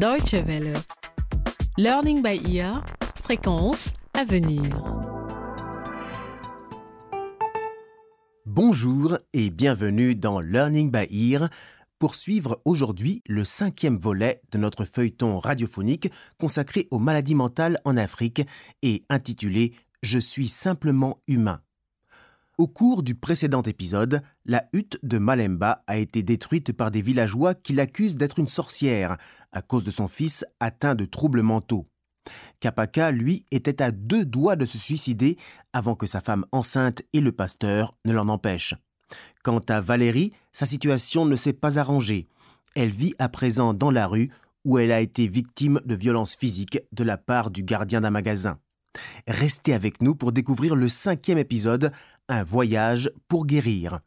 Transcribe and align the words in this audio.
Deutsche 0.00 0.32
Welle. 0.46 0.72
Learning 1.76 2.22
by 2.22 2.40
ear, 2.56 2.82
fréquence 3.22 3.92
à 4.14 4.24
venir. 4.24 4.62
Bonjour 8.46 9.18
et 9.34 9.50
bienvenue 9.50 10.14
dans 10.14 10.40
Learning 10.40 10.90
by 10.90 11.34
Ear 11.34 11.50
pour 11.98 12.14
suivre 12.14 12.62
aujourd'hui 12.64 13.22
le 13.28 13.44
cinquième 13.44 13.98
volet 13.98 14.40
de 14.52 14.56
notre 14.56 14.86
feuilleton 14.86 15.38
radiophonique 15.38 16.10
consacré 16.38 16.88
aux 16.90 16.98
maladies 16.98 17.34
mentales 17.34 17.78
en 17.84 17.98
Afrique 17.98 18.40
et 18.80 19.04
intitulé 19.10 19.74
Je 20.02 20.18
suis 20.18 20.48
simplement 20.48 21.20
humain. 21.28 21.60
Au 22.60 22.66
cours 22.66 23.02
du 23.02 23.14
précédent 23.14 23.62
épisode, 23.62 24.20
la 24.44 24.68
hutte 24.74 24.98
de 25.02 25.16
Malemba 25.16 25.82
a 25.86 25.96
été 25.96 26.22
détruite 26.22 26.74
par 26.74 26.90
des 26.90 27.00
villageois 27.00 27.54
qui 27.54 27.72
l'accusent 27.72 28.16
d'être 28.16 28.38
une 28.38 28.48
sorcière 28.48 29.16
à 29.50 29.62
cause 29.62 29.82
de 29.82 29.90
son 29.90 30.08
fils 30.08 30.44
atteint 30.60 30.94
de 30.94 31.06
troubles 31.06 31.40
mentaux. 31.40 31.86
Kapaka, 32.60 33.12
lui, 33.12 33.46
était 33.50 33.80
à 33.80 33.92
deux 33.92 34.26
doigts 34.26 34.56
de 34.56 34.66
se 34.66 34.76
suicider 34.76 35.38
avant 35.72 35.94
que 35.94 36.04
sa 36.04 36.20
femme 36.20 36.44
enceinte 36.52 37.00
et 37.14 37.22
le 37.22 37.32
pasteur 37.32 37.94
ne 38.04 38.12
l'en 38.12 38.28
empêchent. 38.28 38.74
Quant 39.42 39.64
à 39.70 39.80
Valérie, 39.80 40.34
sa 40.52 40.66
situation 40.66 41.24
ne 41.24 41.36
s'est 41.36 41.54
pas 41.54 41.78
arrangée. 41.78 42.28
Elle 42.76 42.90
vit 42.90 43.14
à 43.18 43.30
présent 43.30 43.72
dans 43.72 43.90
la 43.90 44.06
rue 44.06 44.28
où 44.66 44.76
elle 44.76 44.92
a 44.92 45.00
été 45.00 45.28
victime 45.28 45.80
de 45.86 45.94
violences 45.94 46.36
physiques 46.36 46.80
de 46.92 47.04
la 47.04 47.16
part 47.16 47.50
du 47.50 47.62
gardien 47.62 48.02
d'un 48.02 48.10
magasin. 48.10 48.58
Restez 49.26 49.72
avec 49.74 50.02
nous 50.02 50.14
pour 50.14 50.32
découvrir 50.32 50.74
le 50.74 50.88
cinquième 50.88 51.38
épisode, 51.38 51.92
Un 52.32 52.44
voyage 52.44 53.10
pour 53.26 53.44
guérir. 53.44 53.98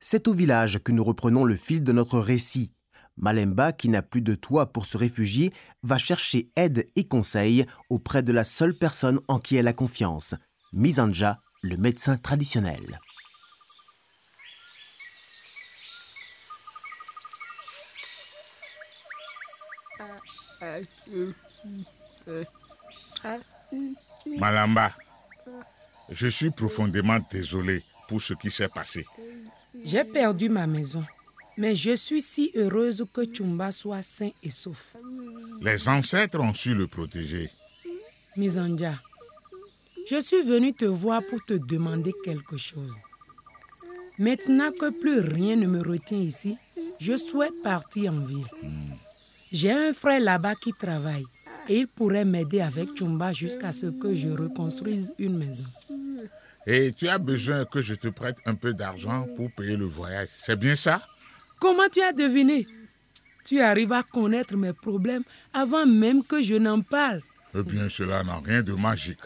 C'est 0.00 0.28
au 0.28 0.34
village 0.34 0.80
que 0.84 0.92
nous 0.92 1.02
reprenons 1.02 1.44
le 1.44 1.56
fil 1.56 1.82
de 1.82 1.92
notre 1.92 2.18
récit. 2.20 2.74
Malemba, 3.16 3.72
qui 3.72 3.88
n'a 3.88 4.02
plus 4.02 4.20
de 4.20 4.34
toit 4.34 4.70
pour 4.70 4.84
se 4.84 4.98
réfugier, 4.98 5.54
va 5.82 5.96
chercher 5.96 6.52
aide 6.56 6.86
et 6.94 7.08
conseil 7.08 7.64
auprès 7.88 8.22
de 8.22 8.32
la 8.32 8.44
seule 8.44 8.76
personne 8.76 9.18
en 9.28 9.38
qui 9.38 9.56
elle 9.56 9.66
a 9.66 9.72
confiance, 9.72 10.34
Misanja, 10.74 11.40
le 11.62 11.78
médecin 11.78 12.18
traditionnel. 12.18 13.00
Malamba, 24.38 24.92
je 26.10 26.26
suis 26.28 26.50
profondément 26.50 27.18
désolé 27.30 27.82
pour 28.08 28.20
ce 28.20 28.34
qui 28.34 28.50
s'est 28.50 28.68
passé. 28.68 29.04
J'ai 29.84 30.04
perdu 30.04 30.48
ma 30.48 30.66
maison, 30.66 31.04
mais 31.56 31.74
je 31.74 31.94
suis 31.96 32.22
si 32.22 32.50
heureuse 32.54 33.04
que 33.12 33.22
Chumba 33.32 33.72
soit 33.72 34.02
sain 34.02 34.30
et 34.42 34.50
sauf. 34.50 34.96
Les 35.60 35.88
ancêtres 35.88 36.40
ont 36.40 36.54
su 36.54 36.74
le 36.74 36.86
protéger. 36.86 37.50
Misanja, 38.36 38.94
je 40.10 40.20
suis 40.20 40.42
venue 40.42 40.72
te 40.72 40.84
voir 40.84 41.22
pour 41.28 41.44
te 41.44 41.54
demander 41.68 42.12
quelque 42.24 42.56
chose. 42.56 42.94
Maintenant 44.18 44.70
que 44.72 44.90
plus 45.00 45.20
rien 45.20 45.56
ne 45.56 45.66
me 45.66 45.82
retient 45.82 46.18
ici, 46.18 46.56
je 46.98 47.16
souhaite 47.16 47.62
partir 47.62 48.12
en 48.12 48.20
ville. 48.20 48.46
J'ai 49.52 49.70
un 49.72 49.92
frère 49.92 50.20
là-bas 50.20 50.54
qui 50.56 50.72
travaille 50.72 51.24
et 51.68 51.80
il 51.80 51.86
pourrait 51.86 52.24
m'aider 52.24 52.60
avec 52.60 52.96
Chumba 52.96 53.32
jusqu'à 53.32 53.72
ce 53.72 53.86
que 53.86 54.14
je 54.14 54.28
reconstruise 54.28 55.12
une 55.18 55.36
maison. 55.36 55.64
Et 56.70 56.92
tu 56.92 57.08
as 57.08 57.16
besoin 57.16 57.64
que 57.64 57.80
je 57.80 57.94
te 57.94 58.08
prête 58.08 58.36
un 58.44 58.54
peu 58.54 58.74
d'argent 58.74 59.26
pour 59.38 59.50
payer 59.52 59.74
le 59.74 59.86
voyage. 59.86 60.28
C'est 60.44 60.58
bien 60.58 60.76
ça? 60.76 61.00
Comment 61.58 61.88
tu 61.90 62.02
as 62.02 62.12
deviné? 62.12 62.66
Tu 63.46 63.58
arrives 63.62 63.92
à 63.94 64.02
connaître 64.02 64.54
mes 64.54 64.74
problèmes 64.74 65.22
avant 65.54 65.86
même 65.86 66.22
que 66.22 66.42
je 66.42 66.56
n'en 66.56 66.82
parle. 66.82 67.22
Eh 67.58 67.62
bien, 67.62 67.88
cela 67.88 68.22
n'a 68.22 68.38
rien 68.44 68.60
de 68.62 68.74
magique. 68.74 69.18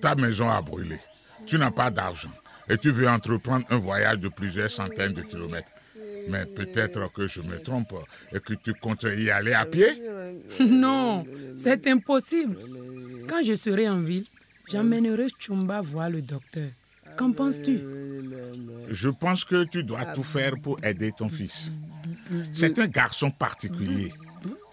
Ta 0.00 0.14
maison 0.14 0.48
a 0.48 0.62
brûlé. 0.62 0.98
Tu 1.46 1.58
n'as 1.58 1.70
pas 1.70 1.90
d'argent. 1.90 2.32
Et 2.70 2.78
tu 2.78 2.90
veux 2.90 3.06
entreprendre 3.06 3.66
un 3.68 3.76
voyage 3.76 4.18
de 4.20 4.28
plusieurs 4.28 4.70
centaines 4.70 5.12
de 5.12 5.20
kilomètres. 5.20 5.68
Mais 6.30 6.46
peut-être 6.46 7.12
que 7.12 7.28
je 7.28 7.42
me 7.42 7.58
trompe 7.62 7.92
et 8.32 8.40
que 8.40 8.54
tu 8.54 8.72
comptes 8.72 9.02
y 9.02 9.30
aller 9.30 9.52
à 9.52 9.66
pied? 9.66 9.88
Non, 10.60 11.26
c'est 11.54 11.86
impossible. 11.86 12.56
Quand 13.28 13.42
je 13.42 13.54
serai 13.56 13.88
en 13.90 13.98
ville, 13.98 14.24
j'emmènerai 14.70 15.26
Chumba 15.38 15.80
voir 15.80 16.10
le 16.10 16.22
docteur. 16.22 16.68
Qu'en 17.16 17.32
penses-tu? 17.32 17.80
Je 18.90 19.08
pense 19.08 19.44
que 19.44 19.64
tu 19.64 19.84
dois 19.84 20.04
tout 20.06 20.22
faire 20.24 20.54
pour 20.62 20.82
aider 20.84 21.12
ton 21.16 21.28
fils. 21.28 21.70
C'est 22.52 22.78
un 22.78 22.86
garçon 22.86 23.30
particulier. 23.30 24.12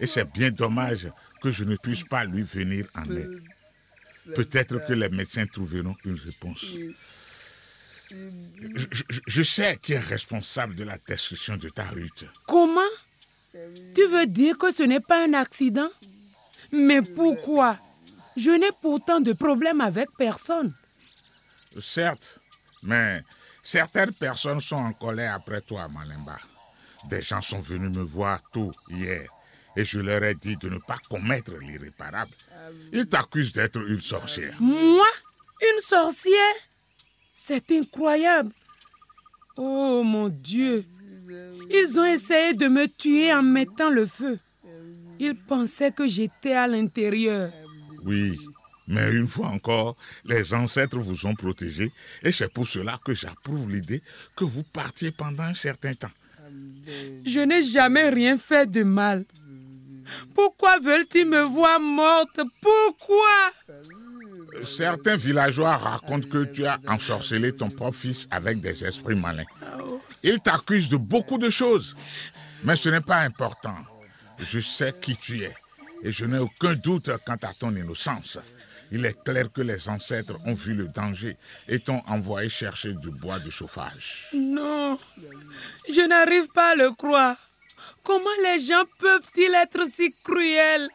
Et 0.00 0.06
c'est 0.06 0.30
bien 0.32 0.50
dommage 0.50 1.08
que 1.40 1.50
je 1.50 1.64
ne 1.64 1.76
puisse 1.76 2.04
pas 2.04 2.24
lui 2.24 2.42
venir 2.42 2.86
en 2.94 3.04
aide. 3.16 3.42
Peut-être 4.34 4.86
que 4.86 4.92
les 4.92 5.08
médecins 5.08 5.46
trouveront 5.46 5.96
une 6.04 6.18
réponse. 6.18 6.64
Je, 8.10 8.86
je- 9.08 9.20
je 9.26 9.42
sais 9.42 9.78
qui 9.80 9.92
est 9.94 9.98
responsable 9.98 10.74
de 10.74 10.84
la 10.84 10.98
destruction 11.08 11.56
de 11.56 11.68
ta 11.70 11.84
hutte. 11.96 12.26
Comment? 12.46 12.80
Tu 13.94 14.06
veux 14.06 14.26
dire 14.26 14.58
que 14.58 14.70
ce 14.72 14.82
n'est 14.82 15.00
pas 15.00 15.24
un 15.26 15.32
accident? 15.34 15.88
Mais 16.72 17.02
pourquoi? 17.02 17.78
Je 18.36 18.50
n'ai 18.50 18.70
pourtant 18.80 19.20
de 19.20 19.32
problème 19.32 19.80
avec 19.80 20.08
personne. 20.16 20.74
Certes, 21.80 22.38
mais 22.82 23.22
certaines 23.62 24.12
personnes 24.12 24.60
sont 24.60 24.76
en 24.76 24.92
colère 24.92 25.34
après 25.34 25.60
toi, 25.60 25.88
Malemba. 25.88 26.38
Des 27.08 27.22
gens 27.22 27.42
sont 27.42 27.60
venus 27.60 27.90
me 27.96 28.02
voir 28.02 28.40
tôt 28.52 28.72
hier 28.90 29.28
et 29.76 29.84
je 29.84 29.98
leur 29.98 30.22
ai 30.22 30.34
dit 30.34 30.56
de 30.56 30.68
ne 30.68 30.78
pas 30.78 30.98
commettre 31.08 31.52
l'irréparable. 31.58 32.30
Ils 32.92 33.06
t'accusent 33.06 33.52
d'être 33.52 33.78
une 33.78 34.00
sorcière. 34.00 34.54
Moi 34.60 35.06
Une 35.62 35.80
sorcière? 35.80 36.54
C'est 37.34 37.70
incroyable. 37.72 38.50
Oh 39.56 40.02
mon 40.04 40.28
Dieu. 40.28 40.84
Ils 41.70 41.98
ont 41.98 42.04
essayé 42.04 42.54
de 42.54 42.68
me 42.68 42.86
tuer 42.86 43.32
en 43.32 43.42
mettant 43.42 43.90
le 43.90 44.06
feu. 44.06 44.38
Ils 45.18 45.34
pensaient 45.36 45.92
que 45.92 46.06
j'étais 46.06 46.54
à 46.54 46.66
l'intérieur. 46.66 47.50
Oui, 48.04 48.38
mais 48.88 49.10
une 49.12 49.28
fois 49.28 49.46
encore, 49.48 49.96
les 50.24 50.54
ancêtres 50.54 50.98
vous 50.98 51.26
ont 51.26 51.34
protégé 51.34 51.92
et 52.22 52.32
c'est 52.32 52.52
pour 52.52 52.66
cela 52.66 52.98
que 53.04 53.14
j'approuve 53.14 53.70
l'idée 53.70 54.02
que 54.36 54.44
vous 54.44 54.64
partiez 54.64 55.12
pendant 55.12 55.44
un 55.44 55.54
certain 55.54 55.94
temps. 55.94 56.10
Je 57.24 57.40
n'ai 57.40 57.64
jamais 57.64 58.08
rien 58.08 58.36
fait 58.38 58.70
de 58.70 58.82
mal. 58.82 59.24
Pourquoi 60.34 60.78
veulent-ils 60.80 61.26
me 61.26 61.42
voir 61.42 61.80
morte? 61.80 62.40
Pourquoi? 62.60 63.52
Certains 64.64 65.16
villageois 65.16 65.76
racontent 65.76 66.28
que 66.28 66.44
tu 66.44 66.66
as 66.66 66.78
ensorcelé 66.86 67.52
ton 67.52 67.70
propre 67.70 67.96
fils 67.96 68.26
avec 68.30 68.60
des 68.60 68.84
esprits 68.84 69.14
malins. 69.14 69.46
Ils 70.22 70.40
t'accusent 70.40 70.90
de 70.90 70.96
beaucoup 70.96 71.38
de 71.38 71.48
choses, 71.48 71.96
mais 72.64 72.76
ce 72.76 72.90
n'est 72.90 73.00
pas 73.00 73.20
important. 73.20 73.76
Je 74.38 74.60
sais 74.60 74.92
qui 75.00 75.16
tu 75.16 75.42
es 75.42 75.54
et 76.02 76.12
je 76.12 76.24
n'ai 76.24 76.38
aucun 76.38 76.74
doute 76.74 77.10
quant 77.24 77.38
à 77.42 77.54
ton 77.54 77.74
innocence. 77.74 78.38
Il 78.90 79.06
est 79.06 79.22
clair 79.24 79.50
que 79.50 79.62
les 79.62 79.88
ancêtres 79.88 80.36
ont 80.44 80.54
vu 80.54 80.74
le 80.74 80.86
danger 80.86 81.36
et 81.66 81.80
t'ont 81.80 82.02
envoyé 82.06 82.50
chercher 82.50 82.92
du 82.92 83.10
bois 83.10 83.38
de 83.38 83.48
chauffage. 83.48 84.28
Non, 84.34 84.98
je 85.88 86.06
n'arrive 86.06 86.48
pas 86.48 86.72
à 86.72 86.74
le 86.74 86.90
croire. 86.90 87.36
Comment 88.04 88.38
les 88.42 88.60
gens 88.66 88.84
peuvent-ils 88.98 89.54
être 89.54 89.88
si 89.88 90.14
cruels? 90.22 90.88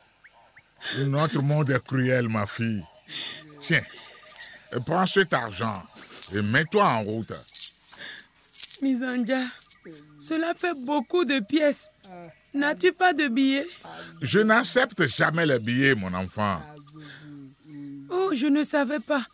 Notre 1.00 1.42
monde 1.42 1.72
est 1.72 1.84
cruel, 1.84 2.28
ma 2.28 2.46
fille. 2.46 2.84
Tiens, 3.62 3.84
prends 4.86 5.08
cet 5.08 5.34
argent 5.34 5.82
et 6.34 6.42
mets-toi 6.42 6.84
en 6.84 7.02
route. 7.02 7.34
Misanja, 8.82 9.42
cela 10.20 10.54
fait 10.54 10.76
beaucoup 10.76 11.26
de 11.26 11.40
pièces. 11.40 11.90
N'as-tu 12.54 12.92
pas 12.92 13.14
de 13.14 13.28
billets 13.28 13.68
Je 14.22 14.40
n'accepte 14.40 15.08
jamais 15.08 15.46
les 15.46 15.60
billets, 15.60 15.96
mon 15.96 16.14
enfant. 16.14 16.62
Oh, 18.10 18.32
je 18.34 18.48
ne 18.48 18.64
savais 18.64 19.00
pas. 19.00 19.26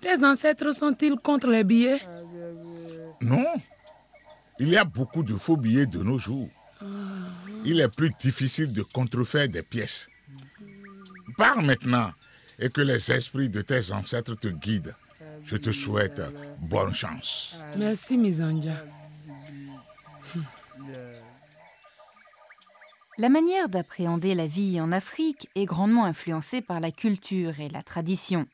Tes 0.00 0.24
ancêtres 0.24 0.72
sont-ils 0.74 1.16
contre 1.16 1.48
les 1.48 1.64
billets? 1.64 2.00
Non. 3.20 3.46
Il 4.58 4.68
y 4.68 4.76
a 4.76 4.84
beaucoup 4.84 5.22
de 5.22 5.34
faux 5.34 5.56
billets 5.56 5.86
de 5.86 6.02
nos 6.02 6.18
jours. 6.18 6.48
Il 7.64 7.80
est 7.80 7.94
plus 7.94 8.10
difficile 8.20 8.72
de 8.72 8.82
contrefaire 8.82 9.48
des 9.48 9.62
pièces. 9.62 10.08
Pars 11.36 11.62
maintenant 11.62 12.10
et 12.58 12.68
que 12.68 12.80
les 12.82 13.10
esprits 13.10 13.48
de 13.48 13.62
tes 13.62 13.92
ancêtres 13.92 14.34
te 14.34 14.48
guident. 14.48 14.94
Je 15.46 15.56
te 15.56 15.72
souhaite 15.72 16.20
bonne 16.58 16.94
chance. 16.94 17.56
Merci, 17.76 18.16
Misanja. 18.16 18.74
La 23.20 23.28
manière 23.28 23.68
d'appréhender 23.68 24.34
la 24.34 24.46
vie 24.46 24.80
en 24.80 24.92
Afrique 24.92 25.50
est 25.54 25.66
grandement 25.66 26.06
influencée 26.06 26.62
par 26.62 26.80
la 26.80 26.90
culture 26.90 27.60
et 27.60 27.68
la 27.68 27.82
tradition. 27.82 28.46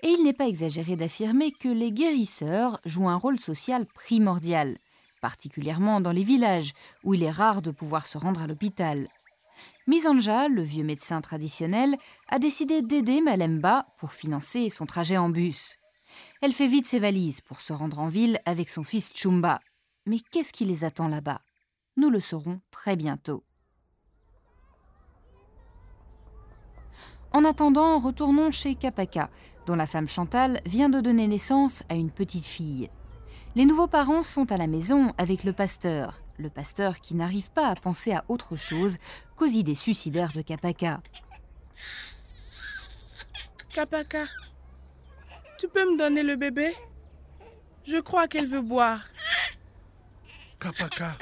Et 0.00 0.08
il 0.08 0.24
n'est 0.24 0.32
pas 0.32 0.48
exagéré 0.48 0.96
d'affirmer 0.96 1.52
que 1.52 1.68
les 1.68 1.92
guérisseurs 1.92 2.80
jouent 2.86 3.10
un 3.10 3.16
rôle 3.16 3.38
social 3.38 3.84
primordial, 3.84 4.78
particulièrement 5.20 6.00
dans 6.00 6.12
les 6.12 6.24
villages 6.24 6.72
où 7.04 7.12
il 7.12 7.22
est 7.22 7.30
rare 7.30 7.60
de 7.60 7.70
pouvoir 7.70 8.06
se 8.06 8.16
rendre 8.16 8.40
à 8.40 8.46
l'hôpital. 8.46 9.06
Misanja, 9.86 10.48
le 10.48 10.62
vieux 10.62 10.84
médecin 10.84 11.20
traditionnel, 11.20 11.94
a 12.30 12.38
décidé 12.38 12.80
d'aider 12.80 13.20
Malemba 13.20 13.84
pour 13.98 14.14
financer 14.14 14.70
son 14.70 14.86
trajet 14.86 15.18
en 15.18 15.28
bus. 15.28 15.76
Elle 16.40 16.54
fait 16.54 16.68
vite 16.68 16.86
ses 16.86 17.00
valises 17.00 17.42
pour 17.42 17.60
se 17.60 17.74
rendre 17.74 17.98
en 17.98 18.08
ville 18.08 18.40
avec 18.46 18.70
son 18.70 18.82
fils 18.82 19.12
Chumba. 19.12 19.60
Mais 20.06 20.20
qu'est-ce 20.30 20.54
qui 20.54 20.64
les 20.64 20.84
attend 20.84 21.08
là-bas? 21.08 21.42
Nous 21.98 22.08
le 22.08 22.20
saurons 22.20 22.62
très 22.70 22.96
bientôt. 22.96 23.44
En 27.32 27.44
attendant, 27.44 27.98
retournons 27.98 28.50
chez 28.50 28.74
Kapaka, 28.74 29.30
dont 29.66 29.76
la 29.76 29.86
femme 29.86 30.08
Chantal 30.08 30.60
vient 30.66 30.88
de 30.88 31.00
donner 31.00 31.28
naissance 31.28 31.84
à 31.88 31.94
une 31.94 32.10
petite 32.10 32.44
fille. 32.44 32.90
Les 33.54 33.64
nouveaux 33.64 33.86
parents 33.86 34.22
sont 34.22 34.50
à 34.50 34.56
la 34.56 34.66
maison 34.66 35.12
avec 35.18 35.44
le 35.44 35.52
pasteur, 35.52 36.22
le 36.38 36.50
pasteur 36.50 37.00
qui 37.00 37.14
n'arrive 37.14 37.50
pas 37.50 37.68
à 37.68 37.74
penser 37.74 38.12
à 38.12 38.24
autre 38.28 38.56
chose 38.56 38.96
qu'aux 39.36 39.46
idées 39.46 39.74
suicidaires 39.74 40.32
de 40.32 40.42
Kapaka. 40.42 41.00
Kapaka, 43.68 44.24
tu 45.58 45.68
peux 45.68 45.92
me 45.92 45.98
donner 45.98 46.22
le 46.22 46.36
bébé? 46.36 46.74
Je 47.86 47.98
crois 47.98 48.26
qu'elle 48.26 48.48
veut 48.48 48.60
boire. 48.60 49.02
Kapaka, 50.58 51.12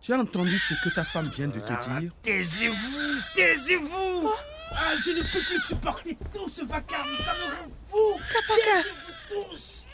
tu 0.00 0.12
as 0.12 0.18
entendu 0.18 0.58
ce 0.58 0.74
que 0.82 0.94
ta 0.94 1.04
femme 1.04 1.30
vient 1.30 1.48
de 1.48 1.60
te 1.60 2.00
dire? 2.00 2.12
Taisez-vous 2.22 3.20
Taisez-vous 3.34 4.30
ah, 4.76 4.92
Je 5.04 5.10
ne 5.10 5.22
peux 5.22 5.40
plus 5.40 5.66
supporter 5.66 6.18
tout 6.32 6.48
ce 6.48 6.64
vacarme, 6.64 7.08
ça 7.24 7.32
me 7.34 7.56
rend 7.56 7.70
fou 7.90 8.20
Kapaka 8.32 8.88
tous 9.28 9.86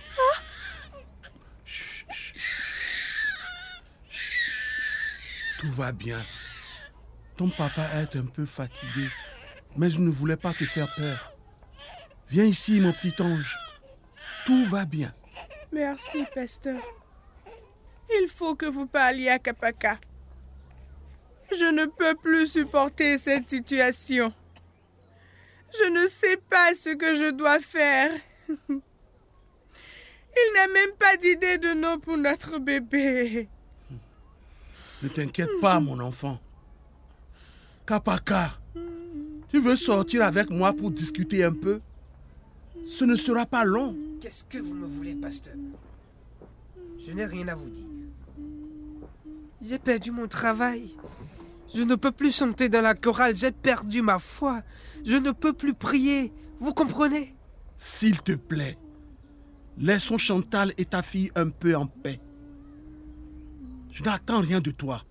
Tout 5.61 5.71
va 5.71 5.93
bien. 5.93 6.21
Ton 7.37 7.49
papa 7.49 7.83
est 7.95 8.17
un 8.17 8.27
peu 8.27 8.45
fatigué, 8.45 9.09
mais 9.77 9.91
je 9.91 10.01
ne 10.01 10.11
voulais 10.11 10.37
pas 10.37 10.53
te 10.53 10.65
faire 10.65 10.93
peur. 10.97 11.33
Viens 12.29 12.45
ici, 12.45 12.81
mon 12.81 12.93
petit 12.93 13.15
ange. 13.23 13.57
Tout 14.45 14.67
va 14.67 14.85
bien. 14.85 15.13
Merci, 15.73 16.25
pasteur. 16.35 16.83
Il 18.11 18.29
faut 18.29 18.57
que 18.57 18.67
vous 18.67 18.87
parliez 18.87 19.29
à 19.29 19.39
Kapaka. 19.39 19.99
Je 21.51 21.65
ne 21.65 21.87
peux 21.87 22.15
plus 22.17 22.47
supporter 22.49 23.19
cette 23.19 23.49
situation. 23.49 24.33
Je 25.79 25.89
ne 25.89 26.09
sais 26.09 26.37
pas 26.37 26.75
ce 26.75 26.91
que 26.91 27.17
je 27.17 27.31
dois 27.31 27.61
faire. 27.61 28.13
Il 30.35 30.53
n'a 30.55 30.67
même 30.69 30.93
pas 30.99 31.17
d'idée 31.17 31.59
de 31.59 31.75
nom 31.75 31.99
pour 31.99 32.17
notre 32.17 32.59
bébé. 32.59 33.49
Ne 35.03 35.09
t'inquiète 35.09 35.61
pas, 35.61 35.81
mon 35.81 36.01
enfant. 36.01 36.41
Kapaka, 37.87 38.59
tu 39.51 39.61
veux 39.61 39.77
sortir 39.77 40.23
avec 40.23 40.49
moi 40.51 40.73
pour 40.73 40.91
discuter 40.91 41.45
un 41.45 41.53
peu? 41.53 41.81
Ce 42.87 43.05
ne 43.05 43.17
sera 43.17 43.45
pas 43.47 43.65
long. 43.65 43.97
Qu'est-ce 44.21 44.45
que 44.45 44.59
vous 44.59 44.75
me 44.75 44.87
voulez, 44.87 45.15
pasteur? 45.15 45.55
Je 47.05 47.13
n'ai 47.13 47.25
rien 47.25 47.49
à 47.49 47.55
vous 47.55 47.69
dire. 47.69 47.89
J'ai 49.61 49.79
perdu 49.79 50.11
mon 50.11 50.29
travail. 50.29 50.95
Je 51.75 51.83
ne 51.83 51.95
peux 51.95 52.13
plus 52.13 52.35
chanter 52.37 52.69
dans 52.69 52.83
la 52.83 52.95
chorale. 52.95 53.35
J'ai 53.35 53.53
perdu 53.53 54.03
ma 54.03 54.19
foi. 54.19 54.63
Je 55.05 55.17
ne 55.17 55.31
peux 55.33 55.53
plus 55.53 55.75
prier. 55.75 56.33
Vous 56.59 56.75
comprenez? 56.75 57.35
S'il 57.77 58.21
te 58.21 58.33
plaît, 58.33 58.79
laissons 59.79 60.19
Chantal 60.19 60.73
et 60.79 60.85
ta 60.85 61.03
fille 61.03 61.31
un 61.35 61.49
peu 61.49 61.75
en 61.75 61.87
paix. 61.87 62.21
Je 63.91 64.03
n'attends 64.05 64.41
rien 64.41 64.61
de 64.61 64.71
toi. 64.71 65.03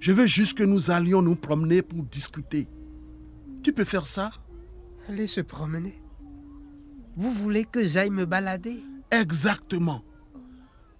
Je 0.00 0.12
veux 0.12 0.26
juste 0.26 0.56
que 0.56 0.64
nous 0.64 0.90
allions 0.90 1.22
nous 1.22 1.36
promener 1.36 1.82
pour 1.82 2.02
discuter. 2.04 2.68
Tu 3.62 3.72
peux 3.72 3.84
faire 3.84 4.06
ça? 4.06 4.30
Aller 5.08 5.26
se 5.26 5.40
promener 5.40 6.00
Vous 7.16 7.32
voulez 7.32 7.64
que 7.64 7.84
j'aille 7.84 8.10
me 8.10 8.26
balader? 8.26 8.82
Exactement. 9.10 10.02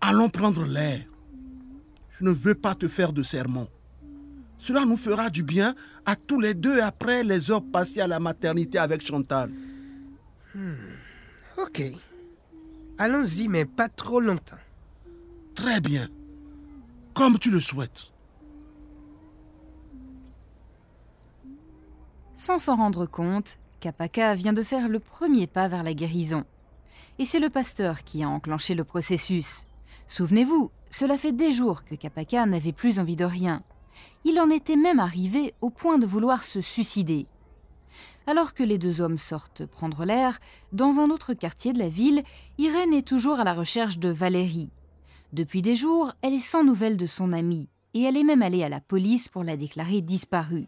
Allons 0.00 0.28
prendre 0.28 0.64
l'air. 0.64 1.04
Je 2.10 2.24
ne 2.24 2.30
veux 2.30 2.54
pas 2.54 2.74
te 2.74 2.88
faire 2.88 3.12
de 3.12 3.22
sermon. 3.22 3.68
Cela 4.62 4.84
nous 4.84 4.96
fera 4.96 5.28
du 5.28 5.42
bien 5.42 5.74
à 6.06 6.14
tous 6.14 6.38
les 6.38 6.54
deux 6.54 6.80
après 6.80 7.24
les 7.24 7.50
heures 7.50 7.64
passées 7.64 8.00
à 8.00 8.06
la 8.06 8.20
maternité 8.20 8.78
avec 8.78 9.04
Chantal. 9.04 9.50
Hmm. 10.54 10.74
Ok. 11.58 11.82
Allons-y, 12.96 13.48
mais 13.48 13.64
pas 13.64 13.88
trop 13.88 14.20
longtemps. 14.20 14.62
Très 15.56 15.80
bien 15.80 16.08
comme 17.12 17.40
tu 17.40 17.50
le 17.50 17.60
souhaites. 17.60 18.12
Sans 22.36 22.60
s'en 22.60 22.76
rendre 22.76 23.04
compte, 23.04 23.58
Kapaka 23.80 24.36
vient 24.36 24.52
de 24.52 24.62
faire 24.62 24.88
le 24.88 25.00
premier 25.00 25.48
pas 25.48 25.66
vers 25.66 25.82
la 25.82 25.92
guérison. 25.92 26.44
Et 27.18 27.24
c'est 27.24 27.40
le 27.40 27.50
pasteur 27.50 28.04
qui 28.04 28.22
a 28.22 28.28
enclenché 28.28 28.76
le 28.76 28.84
processus. 28.84 29.66
Souvenez-vous, 30.06 30.70
cela 30.92 31.16
fait 31.16 31.32
des 31.32 31.52
jours 31.52 31.84
que 31.84 31.96
Kapaka 31.96 32.46
n'avait 32.46 32.72
plus 32.72 33.00
envie 33.00 33.16
de 33.16 33.24
rien. 33.24 33.64
Il 34.24 34.40
en 34.40 34.50
était 34.50 34.76
même 34.76 35.00
arrivé 35.00 35.54
au 35.60 35.70
point 35.70 35.98
de 35.98 36.06
vouloir 36.06 36.44
se 36.44 36.60
suicider. 36.60 37.26
Alors 38.26 38.54
que 38.54 38.62
les 38.62 38.78
deux 38.78 39.00
hommes 39.00 39.18
sortent 39.18 39.66
prendre 39.66 40.04
l'air, 40.04 40.38
dans 40.72 41.00
un 41.00 41.10
autre 41.10 41.34
quartier 41.34 41.72
de 41.72 41.78
la 41.78 41.88
ville, 41.88 42.22
Irène 42.58 42.92
est 42.92 43.06
toujours 43.06 43.40
à 43.40 43.44
la 43.44 43.54
recherche 43.54 43.98
de 43.98 44.08
Valérie, 44.08 44.70
depuis 45.32 45.62
des 45.62 45.74
jours, 45.74 46.12
elle 46.20 46.34
est 46.34 46.38
sans 46.38 46.62
nouvelles 46.62 46.98
de 46.98 47.06
son 47.06 47.32
amie 47.32 47.70
et 47.94 48.02
elle 48.02 48.18
est 48.18 48.22
même 48.22 48.42
allée 48.42 48.64
à 48.64 48.68
la 48.68 48.80
police 48.80 49.28
pour 49.28 49.44
la 49.44 49.56
déclarer 49.56 50.02
disparue. 50.02 50.66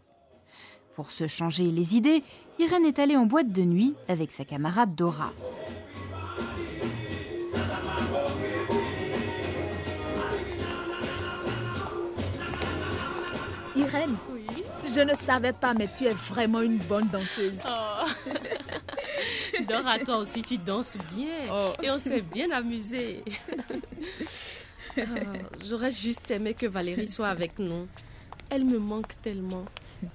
Pour 0.95 1.11
se 1.11 1.27
changer 1.27 1.69
les 1.69 1.95
idées, 1.95 2.23
Irène 2.57 2.85
est 2.85 2.97
allée 2.97 3.15
en 3.15 3.27
boîte 3.27 3.51
de 3.51 3.61
nuit 3.61 3.93
avec 4.07 4.31
sa 4.31 4.43
camarade 4.43 4.95
Dora. 4.95 5.33
Irène, 13.85 14.17
je 14.85 15.01
ne 15.01 15.13
savais 15.13 15.53
pas, 15.53 15.73
mais 15.73 15.87
tu 15.91 16.05
es 16.05 16.13
vraiment 16.13 16.61
une 16.61 16.77
bonne 16.77 17.07
danseuse. 17.07 17.61
Oh. 17.67 18.05
Dora, 19.67 19.99
toi 19.99 20.17
aussi, 20.17 20.41
tu 20.41 20.57
danses 20.57 20.97
bien. 21.15 21.45
Oh. 21.51 21.73
Et 21.83 21.91
on 21.91 21.99
s'est 21.99 22.21
bien 22.21 22.51
amusé. 22.51 23.23
Oh, 24.97 25.01
j'aurais 25.67 25.91
juste 25.91 26.31
aimé 26.31 26.53
que 26.53 26.67
Valérie 26.67 27.07
soit 27.07 27.27
avec 27.27 27.59
nous. 27.59 27.85
Elle 28.49 28.63
me 28.63 28.79
manque 28.79 29.21
tellement. 29.21 29.65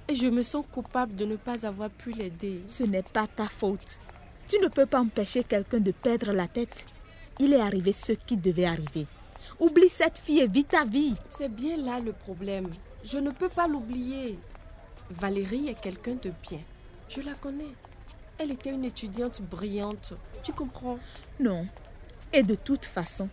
Et 0.09 0.15
je 0.15 0.27
me 0.27 0.43
sens 0.43 0.65
coupable 0.73 1.15
de 1.17 1.27
ne 1.27 1.37
pas 1.37 1.67
avoir 1.67 1.91
pu 1.91 2.12
l'aider. 2.12 2.62
Ce 2.67 2.85
n'est 2.85 3.03
pas 3.03 3.27
ta 3.27 3.45
faute. 3.47 4.00
Tu 4.49 4.59
ne 4.59 4.69
peux 4.69 4.87
pas 4.87 5.00
empêcher 5.00 5.45
quelqu'un 5.45 5.81
de 5.81 5.93
perdre 5.93 6.33
la 6.33 6.49
tête. 6.49 6.87
Il 7.39 7.53
est 7.53 7.61
arrivé 7.61 7.93
ce 7.93 8.12
qui 8.12 8.39
devait 8.39 8.65
arriver. 8.65 9.07
Oublie 9.59 9.91
cette 9.91 10.17
fille 10.17 10.41
et 10.41 10.49
vis 10.49 10.65
ta 10.65 10.87
vie. 10.87 11.15
C'est 11.29 11.55
bien 11.55 11.77
là 11.77 12.00
le 12.00 12.12
problème. 12.12 12.71
Je 13.02 13.19
ne 13.19 13.30
peux 13.30 13.49
pas 13.49 13.66
l'oublier. 13.66 14.38
Valérie 15.11 15.69
est 15.69 15.80
quelqu'un 15.80 16.16
de 16.23 16.33
bien. 16.49 16.61
Je 17.09 17.21
la 17.21 17.35
connais. 17.35 17.75
Elle 18.38 18.52
était 18.52 18.71
une 18.71 18.85
étudiante 18.85 19.42
brillante. 19.42 20.14
Tu 20.42 20.52
comprends? 20.52 20.99
Non. 21.38 21.66
Et 22.33 22.42
de 22.42 22.54
toute 22.54 22.85
façon, 22.85 23.28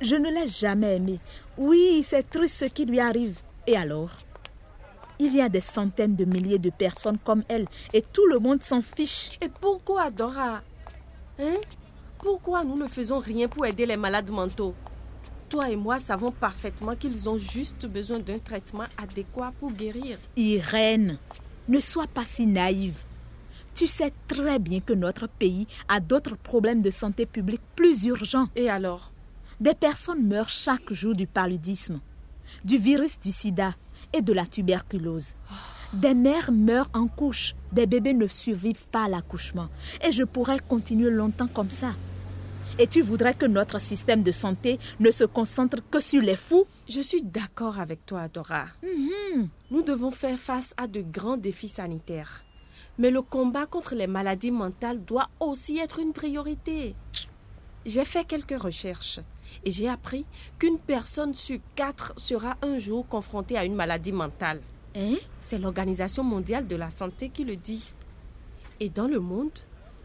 je 0.00 0.14
ne 0.14 0.30
l'ai 0.30 0.48
jamais 0.48 0.96
aimée. 0.96 1.20
Oui, 1.56 2.02
c'est 2.04 2.28
triste 2.30 2.56
ce 2.56 2.64
qui 2.66 2.84
lui 2.84 3.00
arrive. 3.00 3.38
Et 3.66 3.76
alors? 3.76 4.10
Il 5.18 5.34
y 5.34 5.40
a 5.40 5.48
des 5.48 5.60
centaines 5.60 6.14
de 6.14 6.24
milliers 6.24 6.60
de 6.60 6.70
personnes 6.70 7.18
comme 7.18 7.42
elle 7.48 7.66
et 7.92 8.02
tout 8.02 8.26
le 8.26 8.38
monde 8.38 8.62
s'en 8.62 8.80
fiche. 8.80 9.32
Et 9.40 9.48
pourquoi, 9.48 10.10
Dora? 10.10 10.60
Hein? 11.40 11.56
Pourquoi 12.20 12.62
nous 12.62 12.76
ne 12.76 12.86
faisons 12.86 13.18
rien 13.18 13.48
pour 13.48 13.66
aider 13.66 13.86
les 13.86 13.96
malades 13.96 14.30
mentaux? 14.30 14.74
Toi 15.48 15.70
et 15.70 15.76
moi 15.76 15.98
savons 15.98 16.30
parfaitement 16.30 16.94
qu'ils 16.94 17.28
ont 17.28 17.38
juste 17.38 17.86
besoin 17.86 18.18
d'un 18.18 18.38
traitement 18.38 18.86
adéquat 18.96 19.52
pour 19.58 19.72
guérir. 19.72 20.18
Irène, 20.36 21.18
ne 21.68 21.80
sois 21.80 22.06
pas 22.06 22.24
si 22.24 22.46
naïve. 22.46 22.96
Tu 23.74 23.86
sais 23.86 24.12
très 24.26 24.58
bien 24.58 24.80
que 24.80 24.92
notre 24.92 25.28
pays 25.28 25.66
a 25.88 26.00
d'autres 26.00 26.36
problèmes 26.36 26.82
de 26.82 26.90
santé 26.90 27.26
publique 27.26 27.60
plus 27.76 28.04
urgents. 28.04 28.48
Et 28.56 28.68
alors? 28.68 29.10
Des 29.60 29.74
personnes 29.74 30.26
meurent 30.26 30.48
chaque 30.48 30.92
jour 30.92 31.14
du 31.14 31.26
paludisme, 31.26 32.00
du 32.64 32.78
virus 32.78 33.20
du 33.20 33.32
sida 33.32 33.74
et 34.12 34.22
de 34.22 34.32
la 34.32 34.46
tuberculose. 34.46 35.34
Des 35.92 36.14
mères 36.14 36.52
meurent 36.52 36.90
en 36.92 37.06
couche, 37.06 37.54
des 37.72 37.86
bébés 37.86 38.14
ne 38.14 38.26
survivent 38.26 38.88
pas 38.92 39.04
à 39.04 39.08
l'accouchement. 39.08 39.68
Et 40.06 40.12
je 40.12 40.24
pourrais 40.24 40.58
continuer 40.58 41.10
longtemps 41.10 41.48
comme 41.48 41.70
ça. 41.70 41.94
Et 42.80 42.86
tu 42.86 43.02
voudrais 43.02 43.34
que 43.34 43.46
notre 43.46 43.80
système 43.80 44.22
de 44.22 44.30
santé 44.30 44.78
ne 45.00 45.10
se 45.10 45.24
concentre 45.24 45.78
que 45.90 45.98
sur 45.98 46.22
les 46.22 46.36
fous? 46.36 46.64
Je 46.88 47.00
suis 47.00 47.22
d'accord 47.22 47.80
avec 47.80 48.06
toi, 48.06 48.28
Dora. 48.28 48.66
Mhm. 48.84 49.48
Nous 49.72 49.82
devons 49.82 50.12
faire 50.12 50.38
face 50.38 50.74
à 50.76 50.86
de 50.86 51.02
grands 51.02 51.36
défis 51.36 51.68
sanitaires. 51.68 52.44
Mais 52.96 53.10
le 53.10 53.20
combat 53.20 53.66
contre 53.66 53.96
les 53.96 54.06
maladies 54.06 54.52
mentales 54.52 55.04
doit 55.04 55.28
aussi 55.40 55.78
être 55.78 55.98
une 55.98 56.12
priorité. 56.12 56.94
J'ai 57.84 58.04
fait 58.04 58.24
quelques 58.24 58.60
recherches 58.60 59.18
et 59.64 59.72
j'ai 59.72 59.88
appris 59.88 60.24
qu'une 60.60 60.78
personne 60.78 61.34
sur 61.34 61.58
quatre 61.74 62.12
sera 62.16 62.54
un 62.62 62.78
jour 62.78 63.08
confrontée 63.08 63.58
à 63.58 63.64
une 63.64 63.74
maladie 63.74 64.12
mentale. 64.12 64.60
Hein? 64.94 65.16
C'est 65.40 65.58
l'Organisation 65.58 66.22
mondiale 66.22 66.68
de 66.68 66.76
la 66.76 66.90
santé 66.90 67.28
qui 67.28 67.44
le 67.44 67.56
dit. 67.56 67.92
Et 68.78 68.88
dans 68.88 69.08
le 69.08 69.18
monde, 69.18 69.50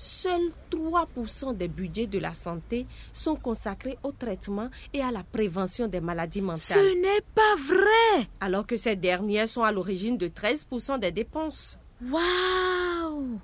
seuls 0.04 0.52
3% 0.70 1.56
des 1.56 1.68
budgets 1.68 2.08
de 2.08 2.20
la 2.20 2.34
santé 2.34 2.86
sont 3.14 3.36
consacrés 3.36 3.98
au 4.04 4.12
traitement 4.12 4.70
et 4.94 5.02
à 5.02 5.12
la 5.12 5.24
prévention 5.24 5.88
des 5.88 6.02
maladies 6.02 6.42
mentales. 6.42 6.60
Ce 6.60 7.02
n'est 7.02 7.22
pas 7.34 7.56
vrai. 7.66 8.28
Alors 8.42 8.68
que 8.68 8.78
ces 8.78 8.96
dernières 8.96 9.48
sont 9.48 9.64
à 9.64 9.72
l'origine 9.72 10.18
de 10.18 10.28
13% 10.28 11.00
des 11.00 11.12
dépenses. 11.12 11.78
Waouh 12.12 13.40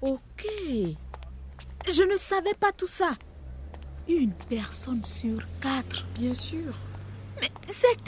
Ok. 0.00 0.46
Je 1.90 2.02
ne 2.02 2.16
savais 2.16 2.54
pas 2.54 2.72
tout 2.72 2.86
ça. 2.86 3.12
Une 4.08 4.32
personne 4.48 5.04
sur 5.04 5.42
quatre. 5.60 6.06
Bien 6.14 6.34
sûr. 6.34 6.78
Mais 7.40 7.50
c'est 7.68 7.98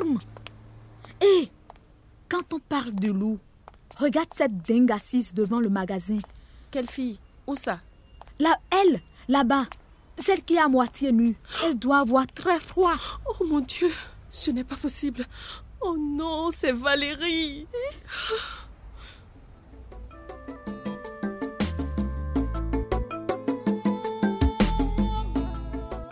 énorme. 0.00 0.18
Et 1.20 1.48
quand 2.28 2.54
on 2.54 2.58
parle 2.60 2.94
de 2.94 3.12
loup, 3.12 3.38
regarde 3.98 4.28
cette 4.34 4.66
dingue 4.66 4.90
assise 4.90 5.34
devant 5.34 5.60
le 5.60 5.68
magasin. 5.68 6.18
Quelle 6.72 6.88
fille? 6.88 7.18
Où 7.46 7.54
ça? 7.54 7.80
Là, 8.40 8.56
elle, 8.70 9.02
là-bas, 9.28 9.66
celle 10.18 10.42
qui 10.42 10.54
est 10.54 10.58
à 10.58 10.68
moitié 10.68 11.12
nue, 11.12 11.36
elle 11.62 11.78
doit 11.78 11.98
avoir 11.98 12.26
très 12.26 12.58
froid. 12.60 12.94
Oh 13.28 13.44
mon 13.44 13.60
Dieu, 13.60 13.92
ce 14.30 14.50
n'est 14.50 14.64
pas 14.64 14.76
possible. 14.76 15.26
Oh 15.82 15.98
non, 15.98 16.50
c'est 16.50 16.72
Valérie. 16.72 17.66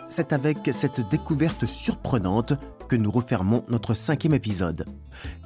C'est 0.07 0.31
avec 0.31 0.69
cette 0.71 1.09
découverte 1.09 1.65
surprenante 1.65 2.53
que 2.87 2.95
nous 2.95 3.09
refermons 3.09 3.65
notre 3.67 3.95
cinquième 3.95 4.35
épisode. 4.35 4.85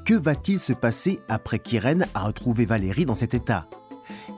Que 0.06 0.16
va-t-il 0.16 0.60
se 0.60 0.74
passer 0.74 1.22
après 1.30 1.60
qu'Irène 1.60 2.06
a 2.16 2.26
retrouvé 2.26 2.66
Valérie 2.66 3.06
dans 3.06 3.16
cet 3.16 3.34
état? 3.34 3.70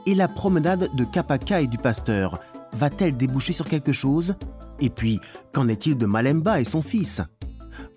Et 0.06 0.14
la 0.14 0.28
promenade 0.28 0.88
de 0.94 1.04
Kapaka 1.04 1.60
et 1.60 1.66
du 1.66 1.78
pasteur. 1.78 2.40
Va-t-elle 2.72 3.16
déboucher 3.16 3.52
sur 3.52 3.68
quelque 3.68 3.92
chose? 3.92 4.34
Et 4.80 4.90
puis, 4.90 5.20
qu'en 5.52 5.68
est-il 5.68 5.96
de 5.96 6.06
Malemba 6.06 6.60
et 6.60 6.64
son 6.64 6.82
fils? 6.82 7.22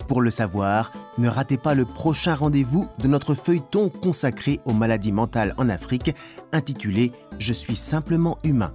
Pour 0.08 0.22
le 0.22 0.32
savoir, 0.32 0.92
ne 1.18 1.30
ratez 1.30 1.58
pas 1.58 1.74
le 1.74 1.86
prochain 1.86 2.36
rendez-vous 2.36 2.88
de 3.00 3.08
notre 3.08 3.34
feuilleton 3.34 3.90
consacré 3.90 4.60
aux 4.66 4.74
maladies 4.74 5.12
mentales 5.12 5.54
en 5.58 5.70
Afrique, 5.70 6.14
intitulé 6.52 7.12
Je 7.40 7.54
suis 7.54 7.76
simplement 7.76 8.38
humain. 8.44 8.74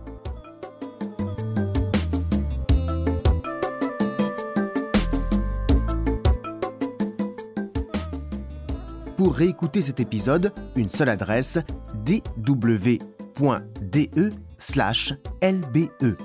Pour 9.16 9.34
réécouter 9.34 9.82
cet 9.82 10.00
épisode, 10.00 10.52
une 10.76 10.90
seule 10.90 11.08
adresse 11.08 11.58
slash 12.06 13.15
lbe. 15.42 16.16